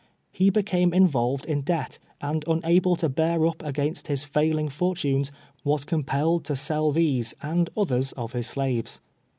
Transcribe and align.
lie 0.39 0.49
became 0.49 0.95
involved 0.95 1.45
in 1.45 1.61
debt, 1.61 1.99
and 2.21 2.43
unable 2.47 2.95
to 2.95 3.07
bear 3.07 3.45
up 3.45 3.61
against 3.61 4.07
bis 4.07 4.23
foiling 4.25 4.67
fortunes, 4.67 5.31
was 5.63 5.85
compelled 5.85 6.43
to 6.43 6.55
sell 6.55 6.89
these, 6.91 7.35
and 7.43 7.69
others 7.77 8.11
of 8.13 8.31
his 8.33 8.47
slaves. 8.47 8.99